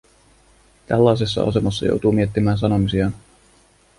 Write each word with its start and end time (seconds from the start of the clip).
Tällaisessa 0.87 1.43
asemassa 1.43 1.85
joutuu 1.85 2.11
miettimään 2.11 2.57
sanomisiaan. 2.57 3.13